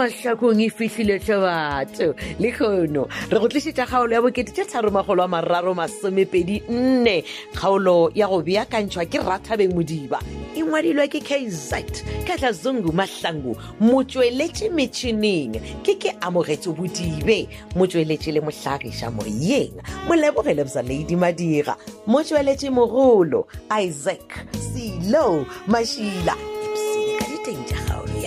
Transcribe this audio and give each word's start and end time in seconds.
mahlakong 0.00 0.60
e 0.64 0.68
fitlhile 0.70 1.18
tlhobato 1.18 2.14
le 2.40 2.50
kgono 2.52 3.04
re 3.30 3.38
go 3.38 3.48
tlisitša 3.48 3.86
kgaolo 3.86 4.12
ya 4.16 4.22
bokete 4.22 4.52
tše 4.52 4.64
tharomagolo 4.64 5.22
a 5.22 5.28
mararo 5.28 5.74
masomepedi 5.74 6.62
nne 6.68 7.22
kgaolo 7.54 8.10
ya 8.14 8.26
go 8.26 8.40
beakantšhwa 8.42 9.04
ke 9.10 9.18
rathabeng 9.20 9.74
modiba 9.76 10.18
e 10.56 10.62
ngwadilwa 10.64 11.06
ke 11.08 11.20
kzit 11.20 12.00
katla 12.26 12.52
zungu 12.52 12.92
mahlangu 12.92 13.56
motsweletše 13.80 14.68
metšhineng 14.72 15.60
ke 15.84 15.94
ke 16.00 16.16
amogetse 16.24 16.72
bodibe 16.72 17.44
motsweletše 17.76 18.32
le 18.32 18.40
mohlagiša 18.40 19.10
moyeng 19.12 19.76
molebogele 20.08 20.64
bsa 20.64 20.82
ladi 20.82 21.16
madira 21.16 21.76
motsweletše 22.06 22.70
mogolo 22.72 23.44
isaac 23.76 24.40
selo 24.56 25.44
mašila 25.68 26.59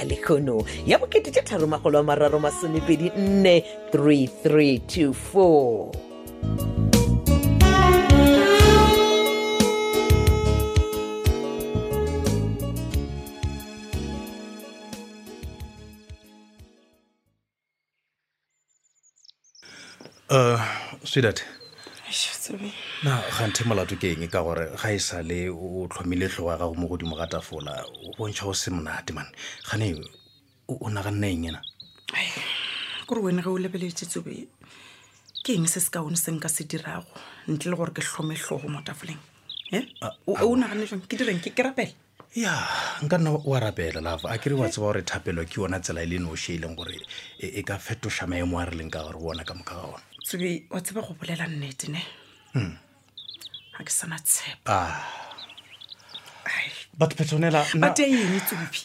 lekgono 0.05 0.63
ya 0.85 0.97
bokete 0.99 1.31
tse 1.31 1.41
tharomagolo 1.41 1.99
a 1.99 2.03
mararo 2.03 2.39
masomepedi 2.39 3.11
nne 3.17 3.63
3324 3.91 5.89
Uh, 20.29 20.57
na 23.03 23.15
gante 23.37 23.65
molato 23.65 23.95
ke 23.97 24.09
eng 24.13 24.27
ka 24.29 24.41
gore 24.45 24.65
ga 24.77 24.89
e 24.93 24.99
sale 25.01 25.37
o 25.49 25.87
tlhomile 25.89 26.27
tlhoa 26.29 26.59
gago 26.61 26.75
mo 26.77 26.85
godimo 26.87 27.17
ga 27.17 27.25
tafola 27.25 27.73
o 28.05 28.13
bontšha 28.13 28.45
o 28.47 28.53
se 28.53 28.69
monate 28.71 29.13
mane 29.17 29.33
gane 29.71 29.95
o 30.69 30.89
naga 30.93 31.09
nna 31.11 31.27
eng 31.33 31.45
ena 31.49 31.61
kore 33.09 33.17
wena 33.25 33.41
ge 33.41 33.49
o 33.49 33.57
lebeletsetsobe 33.57 34.45
ke 35.43 35.57
eng 35.57 35.65
se 35.65 35.79
se 35.81 35.89
kaone 35.89 36.13
se 36.17 36.29
nka 36.37 36.45
se 36.49 36.63
dirago 36.69 37.09
ntle 37.49 37.71
le 37.73 37.77
gore 37.81 37.91
ke 37.97 38.05
tlhome 38.05 38.37
tlhogo 38.37 38.69
mo 38.69 38.85
tafoleng 38.85 39.21
e 39.73 39.81
o 40.29 40.53
naganne 40.55 40.85
jang 40.85 41.01
ke 41.09 41.17
direng 41.17 41.41
ke 41.41 41.49
kerapela 41.57 41.93
ya 42.37 42.53
nka 43.01 43.17
nna 43.17 43.33
o 43.41 43.57
arapela 43.57 44.01
lafa 44.05 44.29
a 44.29 44.37
kere 44.37 44.53
wa 44.53 44.69
tseba 44.69 44.93
gore 44.93 45.01
thapelwa 45.01 45.49
ke 45.49 45.57
yona 45.57 45.81
tsela 45.81 46.05
e 46.05 46.05
le 46.13 46.21
nosheeleng 46.21 46.77
gore 46.77 46.99
e, 47.41 47.47
e 47.59 47.61
ka 47.65 47.81
fetoša 47.81 48.29
maemo 48.29 48.61
a 48.61 48.69
re 48.69 48.77
leng 48.77 48.93
ka 48.93 49.01
gore 49.01 49.17
bona 49.17 49.41
ka 49.43 49.53
moka 49.57 49.73
ga 49.73 49.97
one 49.97 50.05
tsebe 50.23 50.63
wa 50.69 50.81
tsebe 50.81 51.01
go 51.01 51.13
bolela 51.19 51.47
nnete 51.47 51.87
ne 51.91 51.99
ga 51.99 52.05
hmm. 52.59 52.77
ke 53.85 53.91
sana 53.91 54.19
tshepa 54.19 55.03
batho 56.97 57.15
petonela 57.17 57.65
bate 57.79 57.99
eng 58.07 58.39
tsobi 58.47 58.79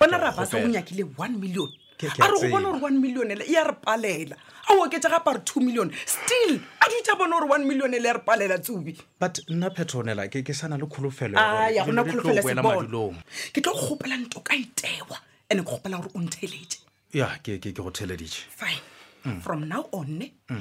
bona 0.00 0.16
re 0.20 0.26
a 0.28 0.32
batsa 0.32 0.60
gonyakile 0.60 1.04
one 1.18 1.36
million 1.40 1.68
a 2.02 2.06
re 2.06 2.08
go 2.38 2.46
bona 2.52 2.68
gore 2.70 2.82
one 2.86 2.98
million 3.00 3.30
ele 3.30 3.44
e 3.48 3.56
a 3.56 3.64
re 3.64 3.72
palela 3.74 4.36
a 4.68 4.70
oketsa 4.78 5.08
gapa 5.08 5.32
re 5.32 5.40
two 5.44 5.60
million 5.60 5.90
still 6.06 6.54
a 6.54 6.86
dita 6.92 7.14
bona 7.18 7.36
gore 7.38 7.48
one 7.50 7.64
million 7.64 7.94
ele 7.94 8.08
e 8.08 8.12
re 8.12 8.20
palela 8.20 8.58
tsobi 8.58 8.96
but 9.20 9.42
nna 9.48 9.70
petonela 9.70 10.28
ke 10.28 10.54
sana 10.54 10.76
le 10.78 10.84
kgolofeloaadilong 10.86 13.14
ke 13.52 13.60
tlo 13.60 13.74
gopela 13.74 14.16
nto 14.16 14.40
ka 14.40 14.54
itewa 14.54 15.18
and-e 15.50 15.62
ke 15.62 15.66
gopela 15.70 15.96
gore 15.98 16.10
o 16.14 16.20
ntheletse 16.20 16.78
ya 17.12 17.38
ke 17.42 17.58
go 17.72 17.90
theleditse 17.90 18.40
fine 18.56 18.80
from 19.40 19.68
now 19.68 19.84
onne 20.00 20.26
mm. 20.50 20.60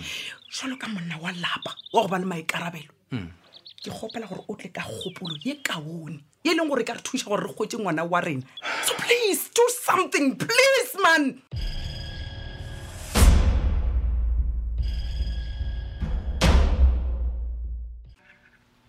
jalo 0.54 0.76
ka 0.82 0.88
monna 0.94 1.18
wa 1.24 1.32
lapa 1.44 1.72
wa 1.94 2.02
go 2.04 2.08
ba 2.08 2.18
le 2.22 2.26
maikarabelo 2.32 2.90
mm. 3.12 3.28
ke 3.84 3.90
gopela 3.96 4.28
gore 4.28 4.44
o 4.48 4.56
tle 4.60 4.70
ka 4.78 4.82
gopolo 4.90 5.36
ye 5.46 5.54
kaone 5.68 6.18
e 6.50 6.52
leng 6.58 6.68
gore 6.70 6.82
e 6.86 6.88
ka 6.90 6.94
re 6.98 7.02
thusa 7.06 7.26
gore 7.30 7.44
re 7.46 7.54
kgwetse 7.54 7.78
ngwana 7.78 8.04
wa 8.12 8.20
rena 8.26 8.46
so 8.86 8.94
please 9.04 9.42
do 9.58 9.64
something 9.88 10.26
please 10.46 10.92
man 11.04 11.24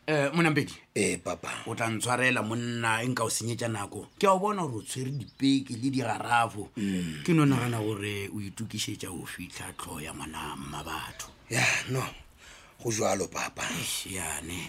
Eh, 0.08 0.30
monampedi 0.34 0.72
ee 0.96 1.12
eh, 1.12 1.18
papa 1.24 1.50
o 1.66 1.74
tla 1.74 1.86
ntshwarela 1.90 2.40
monna 2.48 3.02
e 3.04 3.08
nka 3.10 3.22
o 3.26 3.30
senyetsa 3.36 3.68
nako 3.74 4.00
ke 4.18 4.26
a 4.26 4.32
o 4.32 4.38
bona 4.38 4.62
gore 4.62 4.78
o 4.78 4.82
tshwere 4.86 5.10
dipeke 5.10 5.74
le 5.82 5.90
digarafo 5.90 6.68
mm. 6.78 7.22
ke 7.26 7.34
nonagana 7.34 7.80
gore 7.82 8.30
o 8.30 8.38
itukisetsa 8.38 9.10
o 9.10 9.26
fitlha 9.26 9.72
tlho 9.74 9.98
ya 10.06 10.14
ngwana 10.14 10.54
mma 10.62 10.80
batho 10.86 11.26
ya 11.50 11.66
no 11.90 12.06
go 12.84 12.88
jalo 12.94 13.26
papa 13.26 13.66
yane 14.06 14.68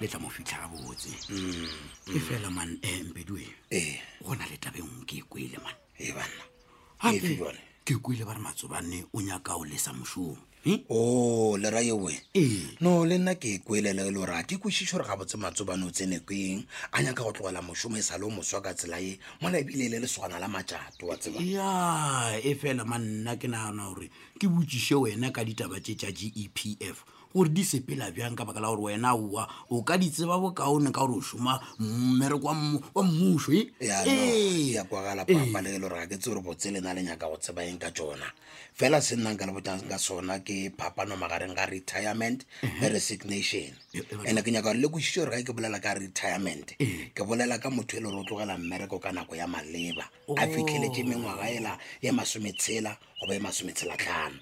le 0.00 0.06
tla 0.08 0.20
mo 0.20 0.28
fitlha 0.28 0.68
ga 0.68 0.84
botse 0.84 1.08
mm, 1.32 1.64
e 2.06 2.12
mm. 2.12 2.20
fela 2.28 2.50
man 2.52 2.76
eh, 2.84 3.00
mpedi 3.08 3.48
ee 3.72 3.98
go 4.20 4.34
na 4.36 4.44
le 4.46 4.56
tabeng 4.60 5.00
ke 5.08 5.16
e 5.16 5.22
kwele 5.24 5.56
man 5.64 5.74
e 5.96 6.12
ke 7.84 7.94
kwele 7.96 8.24
ba 8.28 8.34
re 8.36 8.40
matsobane 8.40 9.06
o 9.14 9.18
nyaka 9.24 9.56
o 9.56 9.64
lesa 9.64 9.92
mosomo 9.96 10.36
o 10.88 11.56
lera 11.60 11.80
yeoe 11.80 12.16
no 12.80 13.04
le 13.04 13.18
nna 13.18 13.34
ke 13.36 13.60
kwelela 13.60 14.00
e 14.00 14.08
legore 14.08 14.32
a 14.32 14.42
ke 14.48 14.56
kwešišore 14.56 15.04
ga 15.04 15.16
botse 15.16 15.36
matsobane 15.36 15.84
o 15.84 15.90
tsenekeng 15.92 16.64
a 16.92 17.02
nyaka 17.04 17.22
go 17.22 17.32
tlogela 17.32 17.60
mošomo 17.60 17.98
e 17.98 18.02
sa 18.02 18.16
le 18.16 18.24
o 18.24 18.30
moswa 18.30 18.62
ka 18.64 18.72
tsela 18.74 18.96
ye 18.96 19.18
mola 19.40 19.58
ebile 19.60 19.88
le 19.90 19.98
lesogana 20.00 20.38
la 20.40 20.48
majato 20.48 21.06
wa 21.06 21.16
tseba 21.16 21.36
ya 21.42 22.40
e 22.40 22.54
fela 22.56 22.84
manna 22.84 23.36
ke 23.36 23.44
nagana 23.48 23.92
gore 23.92 24.08
ke 24.40 24.48
botsiše 24.48 24.94
wena 24.96 25.30
ka 25.32 25.44
ditaba 25.44 25.80
tse 25.80 25.94
tša 26.00 26.10
g 26.16 26.32
e 26.34 26.48
p 26.48 26.78
f 26.80 27.04
gore 27.34 27.48
di 27.50 27.64
sepela 27.66 28.14
bjang 28.14 28.36
ka 28.38 28.44
baka 28.46 28.60
la 28.62 28.68
gore 28.70 28.94
wena 28.94 29.14
oa 29.18 29.48
o 29.70 29.82
ka 29.82 29.98
di 29.98 30.06
tseba 30.08 30.38
bokaone 30.38 30.92
ka 30.94 31.02
gore 31.02 31.18
o 31.18 31.20
šoma 31.20 31.58
mmereko 31.82 32.46
wa 32.94 33.02
mmušo 33.02 33.50
e? 33.52 33.60
ya 34.72 34.84
kwagala 34.86 35.24
papa 35.26 35.58
le 35.66 35.72
le 35.74 35.78
gore 35.82 35.98
ga 35.98 36.06
ke 36.06 36.14
tse 36.18 36.30
gore 36.30 36.42
botse 36.46 36.70
lena 36.70 36.94
lenyaka 36.94 37.26
go 37.26 37.34
tsebaeng 37.36 37.78
ka 37.82 37.90
tsona 37.90 38.30
fela 38.78 39.02
se 39.02 39.16
nnang 39.18 39.34
ka 39.34 39.46
le 39.46 39.52
botang 39.58 39.82
ka 39.82 39.98
sona 39.98 40.38
ke 40.46 40.70
phapano 40.78 41.16
magareng 41.18 41.56
ga 41.58 41.66
retirement 41.66 42.38
le 42.62 42.86
resignation 42.88 43.74
and-e 44.30 44.38
e 44.38 44.44
ke 44.46 44.50
nyaka 44.54 44.70
gore 44.70 44.78
le 44.78 44.86
kwešiše 44.86 45.26
gore 45.26 45.42
ga 45.42 45.50
ke 45.50 45.52
bolela 45.58 45.78
ka 45.82 45.98
retirement 45.98 46.70
ke 47.18 47.22
bolela 47.26 47.58
ka 47.58 47.66
motho 47.66 47.98
e 47.98 48.00
le 48.00 48.14
gore 48.14 48.22
o 48.22 48.22
tlogela 48.30 48.54
mmereko 48.54 49.02
ka 49.02 49.10
nako 49.10 49.34
ya 49.34 49.50
maleba 49.50 50.06
a 50.06 50.30
oh. 50.30 50.36
fitlheletse 50.38 51.02
mengwaga 51.02 51.50
ela 51.50 51.78
ya 51.98 52.14
masometshela 52.14 52.94
goba 53.18 53.34
ya 53.34 53.42
masometselatlhano 53.42 54.38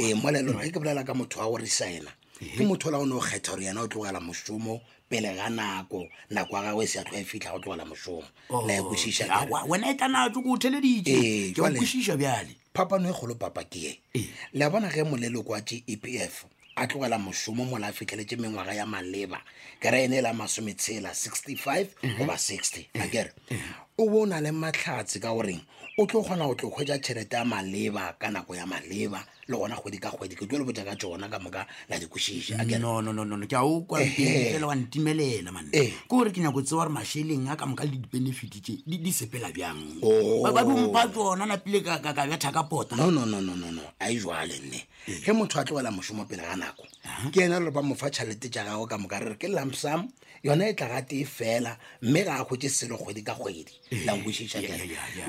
ee 0.00 0.16
molela 0.16 0.48
gore 0.56 0.64
ga 0.64 0.72
ke 0.72 0.80
bolela 0.80 1.04
ka 1.04 1.12
motho 1.12 1.36
wa 1.36 1.44
go 1.52 1.60
resigna 1.60 2.08
ke 2.56 2.62
motho 2.64 2.90
la 2.90 2.98
o 2.98 3.06
ne 3.06 3.14
o 3.14 3.20
kgetha 3.20 3.50
gore 3.54 3.64
yena 3.64 3.82
o 3.82 3.88
tlogela 3.88 4.20
mosomo 4.20 4.80
pele 5.08 5.34
ga 5.34 5.48
nako 5.48 6.08
nako 6.30 6.56
ya 6.56 6.62
gagwe 6.62 6.84
e 6.84 6.86
se 6.86 6.98
a 6.98 7.04
tlhoa 7.04 7.20
e 7.20 7.24
fitlha 7.24 7.50
oh, 7.52 7.56
e 7.56 7.58
e 7.58 7.62
go 7.62 7.64
tlogela 7.64 7.84
mosomo 7.84 8.22
naekwešišawena 8.66 9.90
e 9.90 9.94
tlanatso 9.94 10.42
ko 10.42 10.50
o 10.52 10.58
theledite 10.58 11.52
kekwešiša 11.54 12.16
bjale 12.16 12.54
phapano 12.74 13.08
e 13.08 13.12
golo 13.12 13.34
papa 13.34 13.64
ke 13.64 14.00
e 14.14 14.28
le 14.54 14.70
bona 14.70 14.90
ge 14.90 15.02
moleloko 15.04 15.54
a 15.54 15.60
te 15.62 15.82
e 15.86 15.96
p 15.96 16.18
f 16.18 16.46
a 16.76 16.86
tlogela 16.86 17.18
mosomo 17.18 17.64
mola 17.64 17.88
a 17.88 17.92
fitlheletse 17.92 18.36
mengwaga 18.36 18.74
ya 18.74 18.86
maleba 18.86 19.38
kere 19.80 20.04
e 20.04 20.08
ne 20.08 20.16
e 20.18 20.22
le 20.22 20.32
masometshela 20.32 21.14
sixty 21.14 21.56
five 21.56 21.88
mhm. 22.02 22.18
goba 22.18 22.38
sixty 22.38 22.88
akere 22.94 23.32
mhm 23.50 23.91
o 23.98 24.08
bo 24.08 24.20
o 24.20 24.24
na 24.26 24.40
le 24.40 24.50
matlhatsi 24.52 25.20
ka 25.20 25.28
goreng 25.34 25.60
o 26.00 26.06
tlo 26.08 26.24
kgona 26.24 26.46
go 26.48 26.54
tlo 26.56 26.70
kgwetsa 26.72 26.96
tšhelete 26.98 27.36
ya 27.36 27.44
maleba 27.44 28.14
ka 28.18 28.30
nako 28.32 28.56
ya 28.56 28.64
maleba 28.66 29.20
le 29.48 29.56
gona 29.56 29.76
kgwedi 29.76 29.98
ka 30.00 30.08
kgwedi 30.16 30.32
ke 30.36 30.46
tuelo 30.48 30.64
botjaka 30.64 30.96
tsona 30.96 31.28
ka 31.28 31.36
moka 31.38 31.66
la 31.92 31.98
dikošišanononono 32.00 33.44
ke 33.46 33.56
a 33.56 33.60
o 33.60 33.84
kwaela 33.84 34.66
wa 34.66 34.74
ntimelela 34.80 35.52
man 35.52 35.68
eh. 35.76 35.92
ke 35.92 36.08
gore 36.08 36.30
ke 36.32 36.40
nyako 36.40 36.62
tse 36.64 36.72
wa 36.74 36.84
re 36.84 36.90
mašheleng 36.96 37.52
a 37.52 37.56
ka 37.56 37.66
moka 37.68 37.84
le 37.84 38.00
di-benefit 38.00 38.62
tse 38.64 38.80
di 38.88 39.12
sepela 39.12 39.52
bjang 39.52 40.00
babadimpa 40.42 41.08
tsona 41.12 41.44
napile 41.46 41.80
ka 41.84 41.98
bjathaka 42.00 42.62
potanonononono 42.64 43.92
a 44.00 44.08
e 44.08 44.16
jwale 44.16 44.56
nne 44.72 44.80
eh. 45.06 45.20
ge 45.20 45.32
motho 45.36 45.60
a 45.60 45.64
tlo 45.68 45.76
bela 45.76 45.92
mošomo 45.92 46.24
pele 46.24 46.40
ga 46.42 46.56
nako 46.56 46.88
ke 47.32 47.42
ena 47.46 47.58
lore 47.60 47.70
ba 47.70 47.82
mofa 47.82 48.10
tšhalete 48.10 48.46
ja 48.54 48.62
gago 48.64 48.86
ka 48.86 48.98
moka 48.98 49.18
rere 49.18 49.34
ke 49.34 49.48
lump 49.48 49.74
sum 49.74 50.06
yona 50.44 50.68
e 50.70 50.74
tlaga 50.74 51.02
tee 51.02 51.24
fela 51.26 51.76
mme 52.02 52.22
ga 52.24 52.34
a 52.38 52.44
kgwetse 52.46 52.68
selo 52.68 52.98
kgwedi 52.98 53.22
ka 53.26 53.34
kgwedi 53.34 53.72
langwešiša 54.06 54.58
eh, 54.62 54.66
kena 54.66 54.84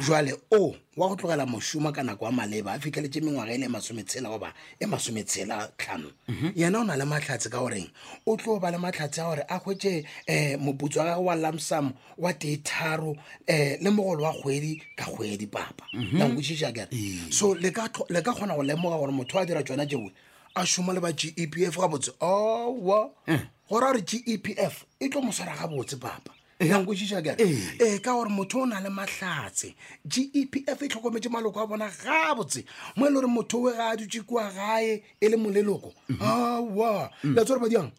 jale 0.07 0.33
o 0.53 0.75
wa 0.97 1.07
go 1.09 1.15
tlogela 1.15 1.45
mošomo 1.49 1.91
ka 1.91 2.03
nako 2.03 2.25
wa 2.25 2.31
maleba 2.31 2.73
a 2.73 2.79
fitlheletse 2.79 3.21
mengwaga 3.25 3.53
e 3.53 3.57
le 3.57 3.67
masometshela 3.67 4.29
goba 4.29 4.53
e 4.79 4.85
masometshela 4.85 5.67
tlhano 5.77 6.11
mhm. 6.27 6.53
yena 6.55 6.79
o 6.79 6.83
na 6.83 6.95
le 6.95 7.05
matlhatse 7.05 7.49
ka 7.49 7.57
goreng 7.57 7.89
o 8.25 8.37
tlo 8.37 8.59
ba 8.59 8.69
le 8.71 8.77
matlhatse 8.77 9.21
a 9.21 9.25
gore 9.25 9.41
a 9.49 9.59
kgwetse 9.59 10.05
um 10.29 10.33
eh, 10.33 10.57
moputso 10.59 10.99
wa 10.99 11.05
gago 11.05 11.23
wa 11.25 11.35
lump 11.35 11.59
sum 11.59 11.93
wa 12.17 12.33
tee 12.33 12.57
tharo 12.57 13.17
um 13.49 13.81
le 13.81 13.89
mogolo 13.89 14.23
wa 14.23 14.33
kgwedi 14.33 14.81
ka 14.95 15.05
kgwedi 15.05 15.47
papa 15.49 15.85
mhm. 15.93 16.17
langwešiša 16.17 16.71
kena 16.71 16.87
so 17.33 17.55
le 17.55 17.71
ka 17.71 17.89
kgona 17.89 18.55
go 18.55 18.61
lemoga 18.63 18.97
gore 18.97 19.11
motho 19.11 19.39
a 19.41 19.45
dira 19.45 19.63
tsona 19.65 19.85
jeoe 19.89 20.13
a 20.55 20.61
šoma 20.65 20.94
le 20.94 21.00
ba 21.01 21.11
g 21.13 21.33
e 21.38 21.47
p 21.47 21.65
f 21.65 21.77
gabotse 21.79 22.11
owa 22.21 23.09
eh. 23.27 23.39
gore 23.69 23.85
a 23.88 23.94
gore 23.94 24.01
g 24.03 24.21
e 24.27 24.38
p 24.38 24.53
f 24.57 24.85
e 25.00 25.09
tlo 25.09 25.21
moswara 25.21 25.55
gabotse 25.57 25.95
papa 25.97 26.29
eh. 26.59 26.69
yankwešiša 26.69 27.21
kea 27.21 27.35
ee 27.41 27.77
eh. 27.97 28.01
ka 28.01 28.13
gore 28.13 28.29
motho 28.29 28.61
o 28.61 28.65
na 28.65 28.79
le 28.79 28.89
mahlatse 28.89 29.73
g 30.05 30.29
e 30.33 30.45
p 30.45 30.63
f 30.67 30.81
e 30.81 30.88
tlhokometse 30.88 31.29
maloko 31.29 31.59
a 31.59 31.67
bona 31.67 31.89
gabotse 31.89 32.65
mo 32.95 33.05
e 33.05 33.09
le 33.09 33.15
gore 33.17 33.27
motho 33.27 33.61
o 33.65 33.73
ga 33.73 33.89
a 33.89 33.97
dutse 33.97 34.21
kua 34.21 34.50
gae 34.53 35.01
e 35.21 35.29
le 35.29 35.38
moleloko 35.38 35.94
mhm. 36.09 36.21
owa 36.21 37.09
letsa 37.23 37.49
mm. 37.57 37.57
gore 37.57 37.59
badiang 37.59 37.91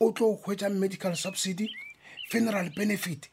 o 0.00 0.12
tlo 0.12 0.32
o 0.32 0.36
kgwetsa 0.36 0.70
medical 0.72 1.14
subsidy 1.16 1.68
funeral 2.32 2.70
benefit 2.72 3.28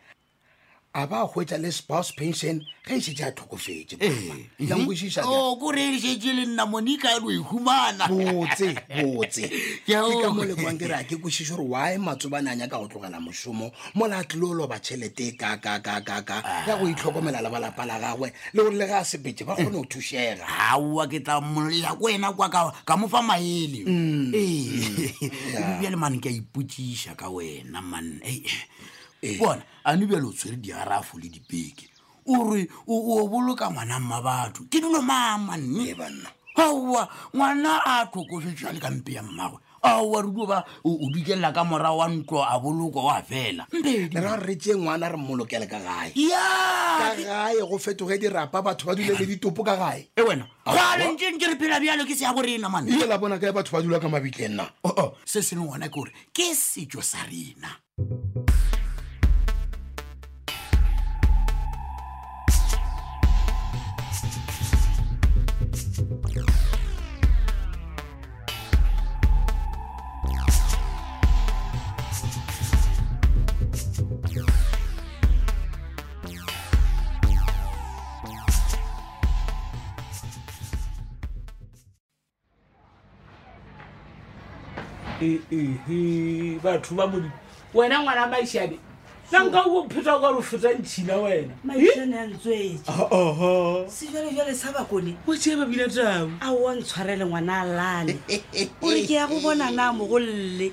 a 0.97 1.05
ba 1.07 1.19
hwetsa 1.21 1.57
le 1.59 1.69
spouse 1.71 2.11
pension 2.17 2.57
ge 2.88 2.94
e 2.97 3.01
setse 3.01 3.23
a 3.23 3.29
tlhokofetsekoreesee 3.29 4.45
mhm. 4.57 5.29
oh, 5.29 5.71
le 5.71 6.45
nna 6.45 6.65
monika 6.65 7.09
e 7.09 7.13
ya 7.13 7.19
loehumanabotse 7.19 8.75
botse 9.13 9.45
ka 9.85 10.33
mo 10.33 10.41
lekwang 10.41 10.79
ke 10.81 10.88
re 10.89 10.95
a 10.97 11.03
ke 11.05 11.21
kosiša 11.21 11.53
gore 11.53 11.67
wae 11.69 11.97
matsobane 12.01 12.49
a 12.49 12.55
nyaka 12.55 12.79
go 12.81 12.88
tlogela 12.89 13.21
mosomo 13.21 13.71
mola 13.94 14.23
tlile 14.25 14.45
o 14.49 14.53
loba 14.53 14.79
tšhelete 14.81 15.38
kakakakaka 15.38 16.65
ya 16.67 16.77
go 16.81 16.89
itlhokomela 16.89 17.45
le 17.45 17.49
balapa 17.49 17.85
la 17.85 17.99
gagwe 17.99 18.33
le 18.53 18.63
gore 18.63 18.75
le 18.75 18.88
ga 18.88 19.05
sepetse 19.05 19.45
ba 19.45 19.53
kgone 19.53 19.77
go 19.77 19.85
thusega 19.85 20.49
gaa 20.49 21.07
ke 21.07 21.21
tla 21.21 21.39
molea 21.41 21.94
ko 21.94 22.09
wena 22.09 22.33
kwa 22.33 22.49
ka 22.49 22.97
mofa 22.97 23.21
maele 23.21 23.85
mm, 23.85 24.33
ebjale 24.33 25.94
mm, 25.94 25.94
mm. 25.94 26.01
mane 26.01 26.17
ke 26.19 26.33
a 26.33 26.33
ipotsiša 26.41 27.13
ka 27.13 27.29
wena 27.29 27.85
man 27.85 28.17
Eh. 29.21 29.37
bona 29.39 29.61
ane 29.83 30.05
bjalo 30.05 30.29
o 30.29 30.33
tshwere 30.33 30.57
diarafo 30.61 31.17
le 31.17 31.29
dibeke 31.29 31.89
ore 32.37 32.67
o 32.87 33.27
boloka 33.27 33.65
ngwanang 33.69 34.05
ma 34.05 34.21
batho 34.21 34.69
ke 34.69 34.77
dilo 34.77 35.01
maamanne 35.01 35.89
eh, 35.89 35.95
banna 35.97 36.29
aowa 36.53 37.09
ngwana 37.33 37.81
a 37.81 38.05
tlhokofetsa 38.13 38.69
le 38.77 38.79
ka 38.79 38.91
mpe 38.93 39.17
ya 39.17 39.23
mmagwe 39.23 39.57
aowa 39.81 40.21
re 40.21 40.29
duo 40.29 40.45
ba 40.45 40.63
o 40.85 41.09
dikelela 41.09 41.49
ka 41.51 41.63
morago 41.65 41.97
wa 41.97 42.07
ntlo 42.13 42.45
a 42.45 42.59
boloko 42.61 43.09
oa 43.09 43.23
fela 43.25 43.65
mpedirareree 43.73 44.77
ngwana 44.77 45.09
re 45.09 45.17
mmolokele 45.17 45.65
ka 45.65 45.81
gae 45.81 46.13
ka 46.13 47.09
gae 47.17 47.57
go 47.65 47.77
fetoge 47.81 48.21
dirapa 48.21 48.61
batho 48.61 48.85
ba 48.85 48.93
dulele 48.93 49.17
eh. 49.17 49.25
ditopo 49.33 49.65
ka 49.65 49.73
gae 49.81 50.13
e 50.13 50.21
wena 50.21 50.45
go 50.61 50.77
alentsenke 50.77 51.49
re 51.49 51.55
phela 51.57 51.81
bjalo 51.81 52.05
ke 52.05 52.13
se 52.13 52.21
ya 52.21 52.33
borena 52.37 52.69
man 52.69 52.85
ela 52.85 53.17
bona 53.17 53.41
kae 53.41 53.49
batho 53.49 53.73
ba 53.73 53.81
dula 53.81 53.97
ka 53.99 54.05
mabitleng 54.09 54.53
na 54.61 54.69
oh, 54.85 54.93
oh, 54.93 55.17
se 55.25 55.41
se 55.41 55.55
leng 55.57 55.65
ngwana 55.65 55.89
ke 55.89 55.93
gore 55.97 56.13
ke 56.29 56.53
setso 56.53 57.01
sa 57.01 57.25
rena 57.25 57.81
batho 86.63 86.95
ba 86.95 87.07
modi 87.07 87.29
wena 87.74 88.00
ngwana 88.01 88.27
maišane 88.27 88.79
nanka 89.31 89.62
o 89.63 89.88
phetwa 89.89 90.21
kare 90.21 90.35
o 90.35 90.41
feta 90.41 90.69
ntšhina 90.74 91.15
wena 91.18 91.53
hm? 91.63 92.89
ah, 92.89 93.89
sejalejale 93.91 94.53
sa 94.56 94.71
bakone 94.71 95.15
oe 95.27 95.56
babina 95.56 95.88
tao 95.91 96.31
ao 96.41 96.75
ntshwarele 96.79 97.25
ngwana 97.25 97.62
a 97.62 97.65
lane 97.65 98.15
ore 98.81 99.03
ke 99.07 99.13
ya 99.13 99.27
go 99.27 99.39
bona 99.39 99.71
na 99.71 99.91
mo 99.91 100.06
go 100.07 100.19
lele 100.19 100.71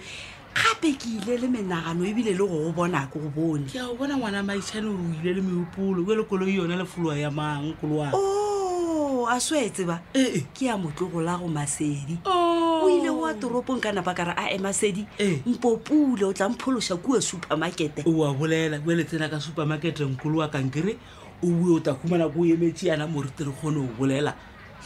gape 0.55 0.93
ke 0.95 1.19
ile 1.19 1.37
le 1.43 1.49
menagano 1.51 2.07
ebile 2.07 2.31
le 2.33 2.39
go 2.39 2.47
go 2.47 2.73
bona 2.73 3.09
ke 3.13 3.19
go 3.19 3.29
bone 3.29 3.67
ke 3.67 3.79
a 3.79 3.87
go 3.91 3.95
bona 3.99 4.15
ngwana 4.17 4.43
maišane 4.43 4.87
ore 4.87 4.99
o 4.99 5.23
ile 5.23 5.35
le 5.35 5.43
meopolo 5.43 6.07
o 6.07 6.15
le 6.15 6.23
koloi 6.23 6.55
yone 6.55 6.77
lefoloa 6.79 7.19
ya 7.19 7.31
mang 7.31 7.75
koloa 7.83 8.15
o 8.15 9.25
oh, 9.25 9.27
a 9.27 9.41
swetse 9.41 9.83
ba 9.85 9.99
eh, 10.15 10.31
eh. 10.39 10.43
ke 10.55 10.67
ya 10.71 10.79
motlogo 10.79 11.21
la 11.23 11.37
go 11.37 11.49
masedi 11.51 12.23
oh 12.25 12.54
buile 12.85 13.11
oa 13.11 13.35
toropong 13.35 13.81
ka 13.81 13.93
napa 13.93 14.15
kare 14.15 14.33
a 14.37 14.51
emasedi 14.53 15.07
eh. 15.19 15.41
mpopule 15.47 16.25
o 16.25 16.33
tla 16.33 16.49
mpholosa 16.49 16.97
kuwa 16.97 17.23
supermarkete 17.23 18.05
oa 18.07 18.35
bolela 18.35 18.77
ele 18.89 19.05
tsena 19.05 19.29
ka 19.29 19.41
supermarkete 19.41 20.05
nkolo 20.05 20.39
wa 20.39 20.49
kankere 20.49 20.97
o 21.43 21.47
bue 21.47 21.75
o 21.75 21.81
tla 21.81 21.93
humana 21.97 22.29
ko 22.29 22.45
emetse 22.45 22.87
yana 22.87 23.07
morutere 23.07 23.51
kgone 23.57 23.81
o 23.81 23.89
bolela 23.99 24.35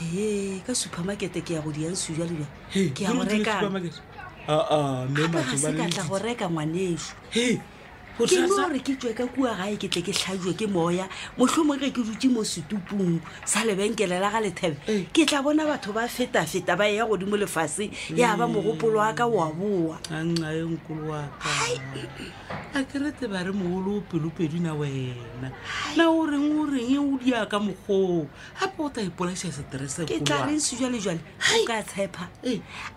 ee 0.03 0.61
ka 0.67 0.75
supermarkete 0.75 1.43
ke 1.43 1.55
ya 1.55 1.61
go 1.61 1.71
diyang 1.75 1.97
sua 1.99 2.23
lea 2.27 2.47
ke 2.95 3.03
ya 3.05 3.11
go 3.13 3.25
rekaa 3.25 3.63
ah, 4.49 4.67
ah, 4.71 5.07
mmeaseka 5.11 5.89
tla 5.91 6.05
go 6.07 6.19
reka 6.19 6.47
ngwanešo 6.51 7.15
ke 8.19 8.33
no 8.33 8.49
gore 8.49 8.79
ke 8.83 8.95
tswe 8.99 9.15
ka 9.15 9.27
kua 9.31 9.53
gae 9.55 9.77
ke 9.79 9.87
tle 9.91 10.03
ke 10.03 10.11
tlhajwe 10.13 10.53
ke 10.59 10.67
moya 10.69 11.07
motlhomo 11.39 11.77
ge 11.79 11.91
ke 11.95 12.03
dutse 12.03 12.27
mo 12.33 12.43
setupung 12.43 13.21
sa 13.47 13.63
lebenkele 13.63 14.19
la 14.19 14.27
ga 14.31 14.41
lethebe 14.43 14.75
mm. 14.91 15.05
ke 15.15 15.23
tla 15.23 15.39
bona 15.43 15.63
batho 15.63 15.95
ba 15.95 16.03
feta-feta 16.11 16.75
ba 16.75 16.91
ya 16.91 17.07
godimo 17.07 17.39
lefashe 17.39 17.87
ya 18.11 18.35
ba 18.35 18.49
mm. 18.49 18.55
mogopolo 18.59 18.99
wa 18.99 19.15
ka 19.15 19.23
oa 19.27 19.53
boa 19.55 19.99
ae 20.11 20.63
nkolo 20.67 21.15
waka 21.15 21.47
a 22.75 22.83
kerete 22.83 23.31
ba 23.31 23.47
re 23.47 23.55
mogolo 23.55 24.03
o 24.03 24.03
pelopedi 24.03 24.59
na 24.67 24.75
wena 24.75 25.55
na 25.95 26.11
oreng 26.11 26.59
oreng 26.67 26.91
e 26.91 26.99
o 26.99 27.15
diaka 27.23 27.63
mokgoo 27.63 28.27
gape 28.59 28.79
o 28.83 28.91
ta 28.91 28.99
ipolaša 28.99 29.55
seterese 29.55 30.03
ke 30.11 30.19
tla 30.27 30.43
reng 30.43 30.59
sejalejale 30.59 31.23
o 31.55 31.63
ka 31.63 31.87
tshepa 31.87 32.27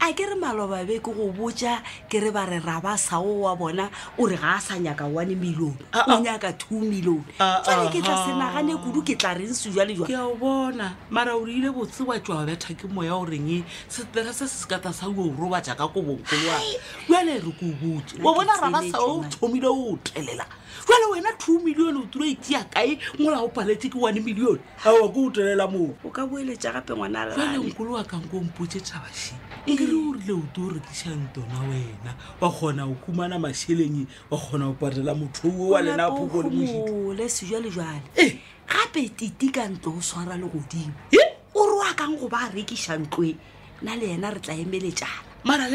a 0.02 0.06
ke 0.18 0.24
re 0.26 0.34
malobabe 0.34 0.98
ke 0.98 1.14
go 1.14 1.30
botja 1.30 1.78
ke 2.10 2.18
re 2.18 2.34
ba 2.34 2.50
re 2.50 2.58
raba 2.58 2.98
sao 2.98 3.22
wa 3.46 3.54
bona 3.54 3.86
o 4.18 4.26
re 4.26 4.34
ga 4.42 4.58
a 4.58 4.58
sa 4.58 4.82
nyaka 4.82 5.11
one 5.14 5.28
million 5.40 5.78
ah, 5.94 6.04
ah. 6.08 6.18
o 6.18 6.24
nyaka 6.24 6.54
two 6.58 6.80
million 6.80 7.24
tsale 7.38 7.88
ah, 7.88 7.90
ke 7.92 8.00
tla 8.02 8.16
senagane 8.26 8.76
kudu 8.84 9.02
ke 9.04 9.16
tla 9.18 9.34
reng 9.36 9.52
sejale 9.54 9.96
jwa 9.96 10.08
ke 10.08 10.16
o 10.16 10.36
bona 10.36 10.96
mara 11.10 11.36
o 11.36 11.46
reile 11.46 11.70
botsewa 11.74 12.20
tswa 12.20 12.46
betha 12.46 12.74
ke 12.74 12.88
moya 12.90 13.16
o 13.16 13.26
reng 13.26 13.64
seterese 13.90 14.48
se 14.48 14.48
se 14.48 14.66
ka 14.68 14.80
tla 14.80 14.94
sa 14.94 15.08
o 15.08 15.12
roba 15.38 15.62
jaaka 15.62 15.88
ko 15.92 16.02
bonkolwan 16.02 16.62
jale 17.10 17.34
re 17.38 17.52
ko 17.60 17.66
botse 17.84 18.18
o 18.24 18.34
bona 18.34 18.56
rana 18.62 18.82
sa 18.90 19.00
o 19.02 19.24
thomile 19.30 19.68
o 19.70 19.98
telela 20.04 20.48
jale 20.88 21.06
wena 21.12 21.32
two 21.38 21.60
million 21.60 21.98
o 21.98 22.04
tura 22.12 22.26
itea 22.26 22.64
kae 22.72 22.98
mola 23.20 23.42
o 23.44 23.50
paletse 23.50 23.90
ke 23.90 23.96
one 24.00 24.20
million 24.24 24.60
aa 24.86 25.08
ko 25.12 25.28
o 25.28 25.30
telela 25.30 25.68
moo 25.72 25.94
o 26.04 26.10
ka 26.10 26.26
boeletsa 26.26 26.72
gape 26.74 26.94
ngwana 26.96 27.30
jale 27.36 27.58
nkolo 27.60 27.92
wa 28.00 28.04
kang 28.04 28.26
ko 28.32 28.40
mpotse 28.42 28.80
tšhabaši 28.80 29.36
nkere 29.68 29.94
o 29.94 30.14
rile 30.18 30.34
o 30.34 30.44
tu 30.54 30.66
o 30.66 30.70
rekisang 30.70 31.30
tona 31.34 31.60
wena 31.70 32.16
wa 32.42 32.50
kgona 32.52 32.86
o 32.90 32.94
kumana 32.94 33.40
mašheleng 33.40 34.08
wa 34.32 34.38
kgona 34.38 34.70
o 34.74 34.74
patela 34.74 35.01
direla 35.02 35.14
motho 35.18 35.48
o 35.50 35.70
wa 35.72 35.82
lena 35.82 36.08
phokolemole 36.10 37.30
sejalejale 37.30 38.02
eh. 38.22 38.38
gape 38.70 39.10
titi 39.18 39.48
ka 39.52 39.64
ntlo 39.74 39.92
o 39.98 40.02
swara 40.02 40.36
legodimo 40.38 40.94
eh. 41.12 41.38
o 41.58 41.62
roakang 41.66 42.16
go 42.22 42.28
ba 42.30 42.46
rekisa 42.54 42.94
ntlo 43.02 43.22
e 43.24 43.36
nna 43.84 43.96
le 43.98 44.08
yena 44.14 44.30
re 44.30 44.40
tla 44.40 44.54
emeletsanamara 44.54 45.66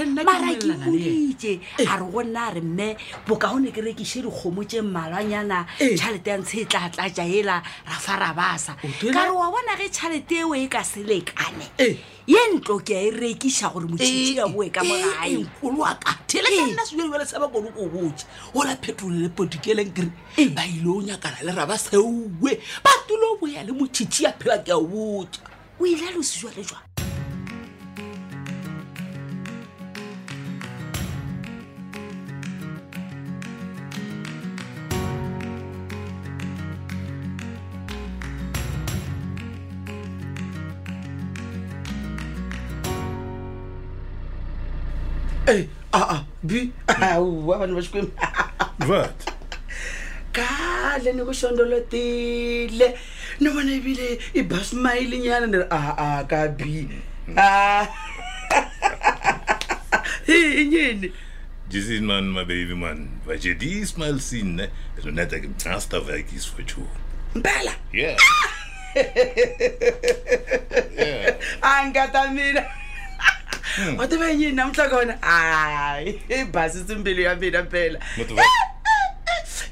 ke 0.63 0.75
moditse 0.79 1.59
eh. 1.79 1.87
a 1.91 1.97
re 1.99 2.07
go 2.07 2.23
nna 2.23 2.45
a 2.47 2.53
re 2.55 2.61
mme 2.63 2.87
bokaone 3.27 3.73
ke 3.75 3.83
rekise 3.83 4.23
dikgomo 4.23 4.63
tse 4.65 4.81
mmalwanyana 4.83 5.67
eh. 5.81 5.99
tšhalete 5.99 6.31
ya 6.31 6.39
ntshe 6.39 6.61
e 6.61 6.65
tlatla 6.71 7.09
jaela 7.11 7.63
ra 7.83 7.99
fa 7.99 8.17
ra 8.17 8.31
basa 8.35 8.77
ka 9.13 9.23
re 9.27 9.31
wa 9.35 9.51
bona 9.51 9.75
ge 9.77 9.89
tšhalete 9.91 10.39
eo 10.47 10.55
e 10.55 10.69
ka 10.71 10.85
selekane 10.87 11.67
eh. 11.83 11.97
ye 12.31 12.39
ntlo 12.55 12.79
ke 12.79 12.95
a 12.95 13.03
e 13.09 13.11
rekisa 13.11 13.69
gore 13.75 13.89
motšhiia 13.91 14.47
boe 14.55 14.71
ka 14.71 14.85
moaenkoloaka 14.87 16.15
thelekanna 16.31 16.87
seelelesabakone 16.87 17.75
go 17.75 17.89
botse 17.91 18.23
go 18.55 18.63
la 18.65 18.77
phetolo 18.79 19.19
le 19.19 19.29
podikeleng 19.35 19.91
kere 19.91 20.55
ba 20.55 20.63
ile 20.63 20.87
o 20.87 21.03
nyakana 21.03 21.43
le 21.43 21.51
ra 21.53 21.67
ba 21.67 21.75
saue 21.79 22.31
ba 22.87 22.93
tulo 23.11 23.35
boya 23.43 23.67
le 23.67 23.75
motšhitšhi 23.75 24.27
a 24.27 24.33
phela 24.39 24.63
ke 24.63 24.71
a 24.71 24.79
o 24.79 24.87
botsa 24.87 25.43
o 25.81 25.87
ile 25.87 26.07
a 26.07 26.15
losejwa 26.15 26.55
le 26.55 26.63
jwan 26.63 26.87
ah, 45.97 46.07
ah, 46.21 46.23
abantu 46.89 47.53
ah, 47.53 47.73
bashikwembu 47.81 48.13
vat 48.89 49.19
kahle 50.37 51.11
ni 51.17 51.23
ku 51.25 51.33
xondolotile 51.33 52.89
ni 53.41 53.49
vona 53.55 53.73
ivile 53.73 54.09
i 54.37 54.43
ba 54.45 54.61
smayili 54.61 55.25
nyana 55.25 55.47
ni 55.49 55.57
ri 55.63 55.67
aa 55.73 56.21
ka 56.31 56.39
b 56.59 56.85
i 60.29 60.67
nyini 60.73 61.09
Jesus 61.67 61.99
man, 61.99 62.31
my 62.31 62.47
baby 62.47 62.79
man. 62.79 63.19
Weil 63.27 63.43
ich 63.43 63.59
die 63.59 63.83
mal 63.99 64.23
sehen, 64.23 64.55
ne? 64.55 64.71
Also 64.95 65.11
nicht, 65.11 65.35
dass 65.35 65.39
ich 65.43 65.51
im 65.51 65.59
Zahnstoffwerk 65.59 66.31
ist 66.31 66.47
für 66.55 66.63
Schuhe. 66.63 66.87
Bella! 67.35 67.75
Ja. 67.91 68.15
Ah! 68.15 68.55
yeah. 70.95 71.75
Angata 71.83 72.31
mira. 72.31 72.63
wa 73.99 74.07
tiva 74.09 74.31
yini 74.33 74.57
namuntlha 74.57 74.89
ka 74.89 74.97
hayi 75.21 76.17
i 76.29 76.45
basisi 76.45 76.93
ya 77.23 77.37
mina 77.37 77.63
mpela 77.63 77.99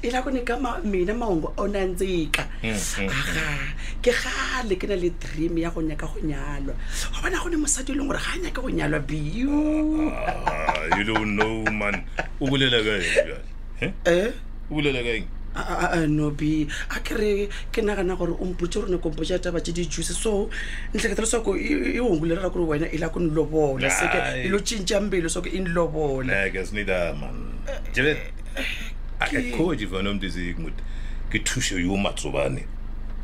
i 0.03 0.11
la 0.11 0.21
ku 0.21 0.29
nyika 0.29 0.59
mina 0.83 1.13
mahungu 1.13 1.53
o 1.57 1.65
nandzika 1.67 2.45
mm, 2.61 2.69
mm, 2.69 3.09
mm. 3.09 3.09
aga 3.09 3.45
ke 4.05 4.11
gale 4.13 4.75
ke 4.77 4.85
na 4.85 4.93
le 4.95 5.09
dream 5.17 5.57
ya 5.57 5.73
go 5.73 5.81
nyaka 5.81 6.05
go 6.05 6.19
nyalwa 6.21 6.75
go 7.09 7.17
bona 7.25 7.41
gone 7.41 7.57
mosadi 7.57 7.91
e 7.91 7.95
leng 7.97 8.05
gore 8.05 8.21
ga 8.21 8.31
a 8.37 8.37
nyake 8.37 8.61
go 8.61 8.69
nyalwa 8.69 8.99
bio 9.01 9.57
ah, 10.13 11.01
don't 11.01 11.33
know 11.33 11.65
man 11.73 12.05
o 12.37 12.45
bolela 12.45 12.77
ka 12.85 12.93
eng 13.01 13.13
eh? 13.81 13.91
eh? 14.05 14.29
o 14.69 14.77
bolela 14.77 15.01
ka 15.01 15.25
nobi 16.07 16.67
a 16.95 16.99
kere 17.01 17.47
ke 17.71 17.81
nagana 17.81 18.15
gore 18.17 18.31
o 18.39 18.45
mpotse 18.45 18.79
gore 18.79 18.91
nako 18.91 19.09
mpotsa 19.11 19.39
taba 19.39 19.61
tse 19.61 19.71
di-juice 19.71 20.13
so 20.13 20.49
ntleketelo 20.93 21.25
sako 21.27 21.55
e, 21.57 21.61
e, 21.61 21.95
e 21.95 21.99
ongule 21.99 22.35
ra 22.35 22.49
gore 22.49 22.65
wena 22.65 22.85
e 22.91 22.97
la 22.97 23.09
ko 23.09 23.19
nlobola 23.19 23.89
seke 23.89 24.43
e 24.45 24.49
lo 24.49 24.59
tšintša 24.59 24.99
mbelo 25.07 25.29
soko 25.29 25.47
e 25.47 25.59
nlobola 25.59 26.43
akakhoji 29.19 29.83
eh, 29.83 30.07
eh, 30.25 30.73
ke 31.31 31.39
thušo 31.39 31.79
yo 31.79 31.95
matsobane 31.97 32.65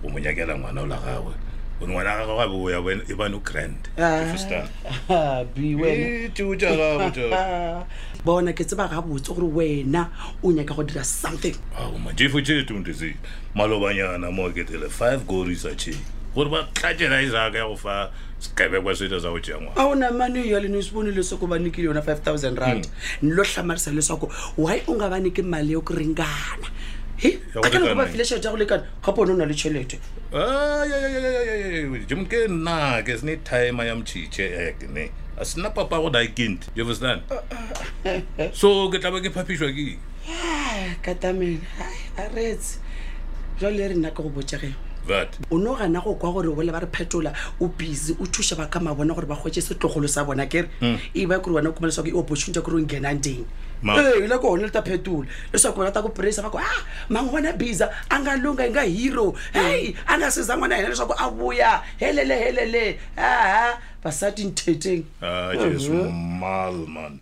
go 0.02 0.10
mo 0.10 0.20
nyakela 0.20 0.56
ngwana 0.58 0.82
o 0.82 0.86
la 0.88 0.98
gagwe 0.98 1.34
ngwana 1.88 2.16
gagwe 2.16 2.38
gabe 2.38 2.54
o 2.54 2.70
ya 2.70 3.02
e 3.10 3.14
bane 3.16 3.36
ah. 3.36 3.40
grand 3.40 3.90
e 5.58 6.28
e 6.46 7.86
bona 8.26 8.54
ke 8.54 8.62
tseba 8.64 8.86
gabotse 8.88 9.34
gore 9.34 9.48
wena 9.50 10.10
o 10.46 10.52
nyaka 10.54 10.76
go 10.78 10.84
dira 10.86 11.02
something 11.04 11.56
ah, 11.78 11.90
majefo 11.98 12.38
tše 12.42 12.60
e 13.02 13.16
malobanyana 13.56 14.30
mo 14.32 14.46
ketele 14.54 14.90
five 14.90 15.26
go 15.26 15.42
researcheng 15.44 15.98
gore 16.36 16.50
ba 16.50 16.68
tlatjena 16.74 17.18
isaka 17.22 17.58
ya 17.58 17.66
go 17.68 17.74
fa 17.76 18.12
sekebekwa 18.40 18.94
seta 18.96 19.18
sa 19.20 19.32
go 19.34 19.40
tšengwa 19.42 19.74
a 19.76 19.86
ona 19.90 20.12
mane 20.14 20.46
ya 20.48 20.60
leno 20.62 20.78
sebone 20.82 21.10
lesoko 21.12 21.48
ba 21.50 21.58
nikile 21.58 21.90
yona 21.90 22.04
five 22.06 22.22
thousand 22.22 22.60
rand 22.60 22.86
hmm. 22.86 23.30
nlo 23.34 23.42
tlhamarisa 23.44 23.90
leswako 23.92 24.30
why 24.62 24.84
o 24.86 24.94
nga 24.94 25.10
baneke 25.10 25.42
neke 25.42 25.50
mali 25.50 25.74
yo 25.74 25.82
ke 25.82 25.94
rengana 25.98 26.70
a 27.24 27.40
ah, 27.56 27.70
ke 27.70 27.74
le 27.74 27.80
go 27.88 27.96
ba 28.00 28.06
filesha 28.10 28.38
tja 28.42 28.50
go 28.50 28.58
lekana 28.60 28.82
gapo 29.06 29.18
one 29.22 29.32
o 29.32 29.36
na 29.36 29.46
le 29.46 29.54
tšhelete 29.54 29.98
jemke 32.10 32.40
nna 32.50 33.02
ke 33.06 33.14
sene 33.20 33.38
time 33.46 33.86
ya 33.86 33.94
mtšhitšhe 33.96 34.44
ekne 34.66 35.04
eh, 35.06 35.10
a 35.38 35.46
sena 35.46 35.70
papa 35.70 36.02
go 36.02 36.10
die 36.10 36.28
kind 36.34 36.66
you 36.76 36.86
ah, 36.88 37.20
ah, 37.30 37.42
eh, 38.06 38.22
eh. 38.38 38.50
so 38.54 38.90
ke 38.90 38.98
tlabe 38.98 39.22
ke 39.22 39.30
phapišwa 39.30 39.70
ke 39.70 40.00
katamena 41.02 41.86
a 42.18 42.26
retse 42.34 42.82
jale 43.62 43.86
re 43.94 43.96
nna 44.02 44.10
ke 44.12 44.26
go 44.26 44.30
botsegeng 44.30 44.74
o 45.52 45.58
ne 45.62 45.70
o 45.70 45.76
gana 45.78 46.02
go 46.02 46.16
kwa 46.18 46.34
gore 46.34 46.50
bole 46.50 46.72
ba 46.74 46.82
re 46.82 46.90
phetola 46.90 47.34
o 47.62 47.68
busy 47.70 48.18
o 48.18 48.26
thuša 48.26 48.58
ba 48.58 48.66
ka 48.66 48.80
mabona 48.82 49.14
gore 49.14 49.30
ba 49.30 49.38
kgwetse 49.38 49.62
setlogolo 49.62 50.10
sa 50.10 50.24
bona 50.26 50.50
kere 50.50 50.70
hmm. 50.82 50.98
e 51.14 51.26
ba 51.30 51.38
kore 51.40 51.62
wena 51.62 51.70
o 51.70 51.74
kumaleswa 51.74 52.02
ke 52.06 52.18
opportunity 52.18 52.58
ya 52.58 52.66
kore 52.66 52.82
o 52.82 52.82
nkenang 52.82 53.22
teng 53.22 53.46
hey, 53.84 54.26
eh, 54.26 54.28
na 54.30 54.38
kona 54.38 54.70
ri 54.70 54.74
ta 54.74 54.82
phetula 54.86 55.26
leswaku 55.54 55.78
vona 55.82 55.94
ta 55.94 56.02
ku 56.06 56.10
praise 56.14 56.40
va 56.46 56.54
ku 56.54 56.60
ah 56.62 56.80
mangwana 57.14 57.54
biza 57.62 57.86
a 58.10 58.16
nga 58.22 58.34
lunga 58.44 58.64
hi 58.66 58.70
nga 58.74 58.84
hero 58.98 59.28
hey 59.58 59.94
a 60.08 60.14
nga 60.20 60.28
siza 60.36 60.54
n'wana 60.56 60.78
hina 60.78 60.90
leswaku 60.94 61.16
a 61.26 61.30
vuya 61.38 61.72
helele 62.02 62.36
helele 62.44 62.84
aha 63.30 63.48
ah, 63.64 63.72
basati 64.04 64.44
ntheteng 64.50 65.04
ah 65.32 65.50
jesu 65.58 65.94
mhm. 65.98 66.86
man 66.94 67.14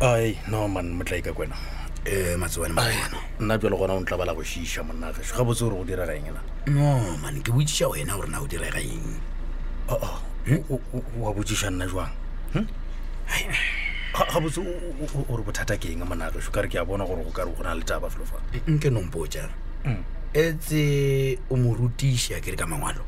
ai 0.00 0.38
no 0.48 0.68
man 0.68 1.00
e 1.06 1.22
ka 1.22 1.32
kwena 1.32 1.52
um 1.52 1.56
eh, 2.12 2.36
matsobane 2.36 2.74
nna 3.40 3.58
pjalo 3.58 3.76
gona 3.78 3.94
o 3.94 4.00
ntla 4.00 4.16
bala 4.18 4.34
bošiša 4.34 4.84
monna 4.84 5.08
gešo 5.12 5.34
ga 5.36 5.44
botse 5.44 5.64
gore 5.64 5.76
go 5.80 5.84
diragaeng 5.88 6.34
na 6.36 6.40
no 6.68 7.16
man 7.16 7.40
ke 7.40 7.48
botsiša 7.50 7.88
wena 7.88 8.12
gore 8.16 8.28
na 8.28 8.40
o 8.40 8.46
diragaeng 8.46 9.20
oo 9.88 9.94
oh, 9.94 10.20
oh, 10.20 10.20
hm? 10.44 11.22
wa 11.22 11.32
botsiša 11.32 11.70
nna 11.72 11.86
jwang 11.88 12.12
hm? 12.52 12.66
ga 14.20 14.36
botse 14.40 14.60
ore 15.32 15.42
bothata 15.42 15.76
ke 15.80 15.88
eng 15.96 16.04
monagešo 16.04 16.52
ka 16.52 16.60
re 16.60 16.68
ke 16.68 16.76
a 16.76 16.84
bona 16.84 17.06
gore 17.08 17.24
go 17.24 17.30
kare 17.32 17.48
go 17.56 17.62
na 17.64 17.72
le 17.74 17.80
taba 17.82 18.10
felofa 18.12 18.36
nke 18.68 18.92
jang 19.32 19.48
mm. 19.84 20.04
etse 20.36 21.38
o 21.48 21.56
mo 21.56 21.72
rutiša 21.72 22.42
ke 22.44 22.52
re 22.52 22.56
ka 22.60 22.66
mangwalo 22.68 23.00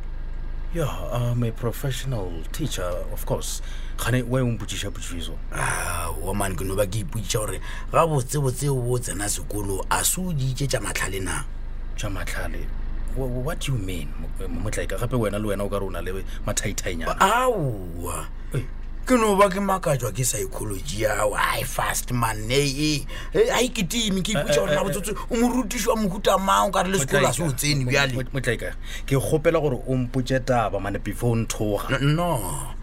yeah 0.74 0.86
i'm 1.12 1.42
a 1.44 1.50
professional 1.50 2.30
teacher 2.52 2.82
of 2.82 3.24
course 3.26 3.62
gane 4.06 4.20
ah, 4.20 4.24
wa 4.28 4.40
mpotsiša 4.44 4.90
potsiso 4.90 5.34
ah 5.52 6.12
woman 6.20 6.56
ke 6.56 6.64
noba 6.64 6.84
ke 6.86 6.98
ipotsiša 7.02 7.38
gore 7.38 7.58
ga 7.92 8.04
botsebotse 8.06 8.68
o 8.68 8.98
tsena 8.98 9.28
sekolo 9.28 9.80
a 9.90 10.04
se 10.04 10.20
o 10.20 10.32
ditse 10.32 10.68
tša 10.68 10.80
matlhale 10.80 11.20
na 11.20 11.44
tša 11.96 12.10
matlhale 12.10 12.62
what 13.16 13.64
do 13.66 13.72
you 13.72 13.78
mean 13.80 14.08
motlaika 14.48 14.98
gape 15.00 15.16
wena 15.16 15.38
le 15.38 15.48
wena 15.48 15.64
o 15.64 15.68
ka 15.68 15.78
re 15.78 15.86
o 15.86 15.90
na 15.90 16.00
le 16.02 16.12
mathaithainyana 16.46 17.16
aowa 17.20 18.28
hey 18.52 18.62
ke 19.08 19.16
no 19.16 19.40
ba 19.40 19.48
ke 19.48 19.56
makajwa 19.56 20.12
ke 20.12 20.20
psychology 20.20 21.08
ao 21.08 21.32
ai 21.32 21.64
fast 21.64 22.12
manee 22.12 23.00
ai 23.32 23.72
e 23.72 23.72
ke 23.72 23.80
teme 23.88 24.20
ke 24.20 24.36
ipusa 24.36 24.60
gorena 24.66 24.82
botsotse 24.84 25.14
o 25.16 25.32
morutisiwa 25.40 25.94
mohuta 25.96 26.34
mao 26.48 26.68
ka 26.68 26.84
re 26.84 26.92
le 26.92 27.00
sekolo 27.00 27.30
se 27.32 27.40
o 27.40 27.48
tsene 27.56 27.88
bjalemotlaika 27.88 28.74
ke 29.08 29.16
kgopela 29.16 29.62
gore 29.64 29.80
o 29.88 29.96
mpotse 30.02 30.42
taba 30.44 30.76
mane 30.76 31.00
before 31.00 31.32
o 31.32 31.40
nthoga 31.40 32.04
no 32.04 32.28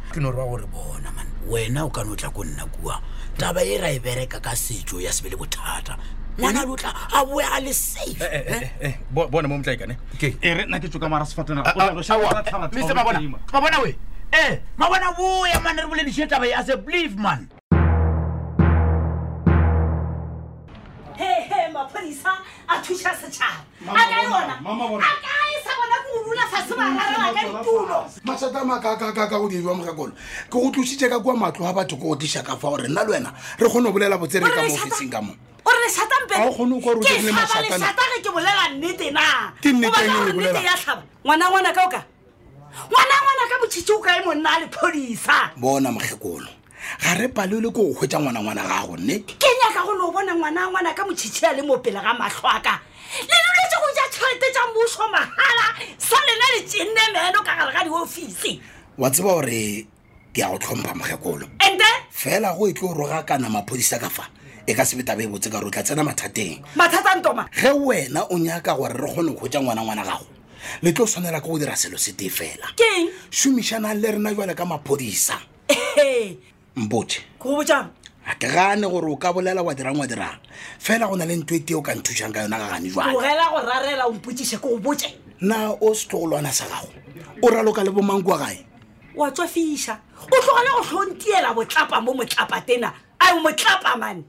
ke 0.10 0.18
no 0.26 0.34
re 0.34 0.38
ba 0.42 0.50
gore 0.56 0.66
bona 0.74 1.14
man 1.14 1.30
wena 1.46 1.86
o 1.86 1.94
kane 1.94 2.10
o 2.10 2.18
tla 2.18 2.34
ko 2.34 2.42
nna 2.42 2.66
kua 2.74 2.98
taba 3.38 3.62
e 3.62 3.78
ra 3.78 3.94
e 3.94 4.02
bereka 4.02 4.42
ka 4.42 4.58
setso 4.58 4.98
ya 4.98 5.14
sebe 5.14 5.30
le 5.30 5.38
bothata 5.38 5.94
ngwana 6.42 6.66
le 6.66 6.74
otla 6.74 6.90
a 7.22 7.22
boe 7.22 7.46
a 7.46 7.62
le 7.62 7.70
safebone 7.70 8.34
eh, 8.34 8.66
eh, 8.82 8.98
eh, 8.98 8.98
mo 9.14 9.30
motlaikane 9.62 9.94
e 10.42 10.50
re 10.58 10.66
nna 10.66 10.82
ke 10.82 10.90
tso 10.90 10.98
ka 10.98 11.06
mara 11.06 11.22
sefatenaa 11.22 11.70
bona 13.62 13.94
eh 14.32 14.60
mabona 14.78 15.12
buya 15.18 15.60
mani 15.64 15.82
ri 15.82 15.88
vulenishe 15.88 16.28
taba 16.30 16.46
yi 16.46 16.54
as 16.54 16.70
a 16.70 16.78
believe 16.78 17.18
man 17.18 17.50
maphodisa 21.74 22.32
a 22.70 22.80
thuša 22.82 23.12
setšhaba 23.20 23.92
a 23.92 24.04
ka 24.08 24.24
yona 24.24 24.56
a 24.64 25.14
kae 25.20 25.56
sa 25.60 25.72
bona 25.76 25.98
ko 26.08 26.12
dula 26.24 26.46
fase 26.48 26.72
bararaba 26.72 27.36
ka 27.36 27.42
ditulo 27.52 28.00
mathata 28.24 28.60
a 28.62 28.66
makakakaka 28.66 29.36
go 29.40 29.48
diwa 29.50 29.76
mogakolo 29.76 30.14
ke 30.48 30.56
go 30.56 30.72
tlositse 30.72 31.10
ka 31.12 31.20
kua 31.20 31.36
matlo 31.36 31.68
a 31.68 31.74
batho 31.76 32.00
ko 32.00 32.16
go 32.16 32.16
diša 32.16 32.46
ka 32.48 32.56
fa 32.56 32.72
gore 32.72 32.88
nna 32.88 33.04
le 33.04 33.12
wena 33.12 33.36
re 33.60 33.68
kgone 33.68 33.92
go 33.92 33.92
bolela 33.92 34.16
botsere 34.16 34.48
ka 34.48 34.64
mo 34.64 34.72
officing 34.72 35.12
ka 35.12 35.20
mo 35.20 35.36
ore 35.68 35.78
lešata 35.84 36.16
mpeketlhaba 36.24 37.60
lešata 37.68 38.04
ge 38.14 38.18
ke 38.24 38.30
bolela 38.32 38.64
nnete 38.72 39.12
na 39.12 39.52
ke 39.60 39.70
nnete 39.76 40.64
ya 40.64 40.80
tlhaba 40.80 41.04
ngwana 41.28 41.46
ngwana 41.52 41.72
ka 41.76 41.84
o 41.84 41.90
ka 41.92 42.02
ngwana 42.90 43.16
ngwana 43.24 43.44
ka 43.52 43.56
botšhitši 43.64 43.92
o 43.96 44.00
kae 44.04 44.20
monna 44.26 44.50
a 44.50 44.60
lepodisa 44.64 45.38
bona 45.58 45.90
mokgekolo 45.92 46.50
ga 47.02 47.12
re 47.18 47.28
palele 47.28 47.70
ko 47.72 47.82
o 47.82 47.94
hwetsa 47.96 48.18
ngwana 48.20 48.40
ngwana 48.44 48.64
gago 48.68 48.96
nne 48.98 49.16
ke 49.42 49.50
nyaka 49.64 49.82
go 49.86 49.94
le 49.96 50.04
o 50.04 50.12
bona 50.12 50.34
ngwana 50.36 50.62
ngwana 50.70 50.92
ka 50.94 51.04
motšhitšhi 51.08 51.46
a 51.50 51.54
le 51.56 51.64
mo 51.64 51.78
pele 51.80 52.00
ga 52.04 52.14
matlho 52.14 52.48
aka 52.52 52.76
le 53.30 53.36
loletse 53.46 53.78
go 53.82 53.88
ja 53.96 54.06
tšhelete 54.12 54.48
tša 54.54 54.64
moso 54.76 55.06
magala 55.08 55.66
sa 55.98 56.18
lena 56.28 56.46
le 56.54 56.60
tsenne 56.68 57.04
meno 57.16 57.40
ka 57.42 57.54
gare 57.58 57.72
ga 57.74 57.84
diofici 57.88 58.60
wa 59.00 59.10
tseba 59.10 59.34
gore 59.40 59.88
ke 60.36 60.42
ya 60.42 60.48
go 60.52 60.58
tlhompha 60.60 60.92
mokgekolo 60.96 61.46
ande 61.64 61.90
fela 62.12 62.54
go 62.58 62.68
e 62.68 62.74
tlo 62.76 62.92
roga 62.94 63.24
kana 63.24 63.48
maphodisa 63.50 64.00
ka 64.00 64.10
fa 64.10 64.28
e 64.68 64.74
ka 64.76 64.84
sebeta 64.84 65.16
ba 65.16 65.24
e 65.24 65.28
botse 65.32 65.48
ka 65.50 65.58
gore 65.58 65.68
o 65.72 65.72
tla 65.72 65.82
tsena 65.84 66.04
mathateng 66.04 66.60
mathata 66.76 67.16
ntoma 67.18 67.48
ge 67.56 67.72
wena 67.72 68.28
o 68.30 68.36
nyaka 68.38 68.76
gore 68.76 68.94
re 68.94 69.08
kgone 69.10 69.32
go 69.34 69.40
hwetsa 69.48 69.60
ngwana 69.64 69.80
ngwana 69.82 70.04
gago 70.04 70.35
le 70.82 70.92
tlo 70.94 71.06
tshwanela 71.06 71.42
ka 71.42 71.48
go 71.48 71.58
dira 71.60 71.76
selo 71.76 71.98
se 71.98 72.12
te 72.14 72.30
fela 72.30 72.66
somišanang 73.32 74.02
le 74.02 74.12
rena 74.12 74.34
jale 74.36 74.54
ka 74.56 74.66
maphodisa 74.66 75.38
mboe 76.76 77.06
a 78.26 78.34
ke 78.42 78.48
gane 78.50 78.88
gore 78.90 79.12
o 79.12 79.16
ka 79.18 79.34
bolela 79.34 79.62
wa 79.64 79.74
dirang 79.76 79.98
wa 80.00 80.06
dirang 80.08 80.40
fela 80.80 81.08
go 81.08 81.16
na 81.16 81.26
le 81.26 81.36
ntho 81.36 81.56
e 81.56 81.60
teo 81.60 81.82
ka 81.82 81.94
nthusang 81.96 82.32
ka 82.34 82.42
yona 82.42 82.58
ka 82.58 82.68
gane 82.70 82.90
jwaleoreagorareaoiseoboe 82.90 85.14
na 85.42 85.70
o 85.72 85.94
setlogolwana 85.94 86.52
sa 86.54 86.66
gago 86.66 86.90
o 87.42 87.48
raloka 87.50 87.84
le 87.84 87.90
bomangku 87.92 88.30
wa 88.32 88.38
gae 88.38 88.66
wa 89.16 89.32
tswafisa 89.32 90.00
o 90.18 90.26
tlogele 90.42 90.70
go 90.76 90.84
tlhontiela 90.84 91.54
botlapa 91.54 92.02
mo 92.02 92.14
motlapa 92.14 92.62
tena 92.62 92.94
a 93.20 93.36
motlapa 93.40 93.96
mane 93.98 94.24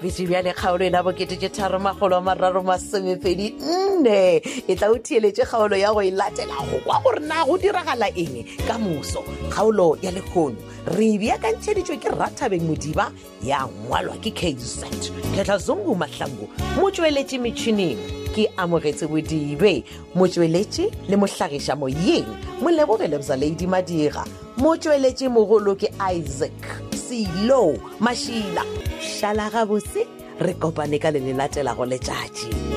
tshepetše 0.00 0.26
bjale 0.26 0.52
kgaolo 0.54 0.84
e 0.84 0.90
na 0.90 1.02
boketee 1.02 1.48
tharo 1.50 1.78
magolo 1.78 2.16
a 2.16 2.20
mararo 2.22 2.62
masomepedi 2.62 3.54
nne 3.60 4.40
e 4.68 4.74
tla 4.76 4.88
o 4.88 4.94
thieletše 4.96 5.44
kgaolo 5.44 5.76
ya 5.76 5.92
go 5.92 6.00
e 6.00 6.10
latela 6.10 6.54
go 6.70 6.78
kwa 6.84 7.00
gore 7.04 7.20
na 7.20 7.44
go 7.44 7.58
diragala 7.58 8.08
eng 8.16 8.44
ka 8.66 8.78
moso 8.78 9.22
kgaolo 9.50 9.98
ya 10.02 10.10
lekgono 10.10 10.56
re 10.86 11.18
beakantšheditšwe 11.18 11.98
ke 12.00 12.08
ratabeng 12.08 12.62
modiba 12.62 13.12
ya 13.44 13.66
ngwalwa 13.66 14.16
ke 14.20 14.30
kz 14.32 14.84
kgetlha 15.32 15.58
zungu 15.58 15.94
mahlango 15.94 16.48
motsweletše 16.80 17.38
metšhineng 17.38 17.98
ke 18.34 18.48
amogetse 18.56 19.06
bodibe 19.06 19.84
motsweletše 20.14 20.88
le 21.08 21.16
mohlagiša 21.16 21.76
moyeng 21.76 22.26
molebogele 22.62 23.18
bzaledi 23.18 23.66
madira 23.66 24.24
motsweletše 24.56 25.28
mogolo 25.28 25.74
ke 25.76 25.92
isaac 26.16 26.89
selo 27.10 27.74
shala 28.00 28.62
šala 29.00 29.48
gabose 29.50 30.06
re 30.40 30.54
kopane 30.54 30.96
ka 31.02 31.10
lene 31.10 31.34
latelago 31.34 31.84
letšatši 31.90 32.69